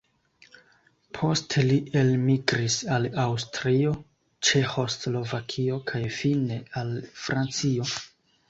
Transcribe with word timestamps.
Poste 1.17 1.63
li 1.71 1.75
elmigris 2.01 2.77
al 2.95 3.05
Aŭstrio, 3.25 3.93
Ĉeĥoslovakio 4.49 5.81
kaj 5.93 6.03
fine 6.19 6.59
al 6.83 6.95
Francio. 7.27 7.91